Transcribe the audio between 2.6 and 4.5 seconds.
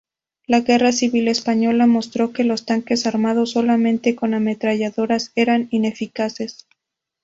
tanques armados solamente con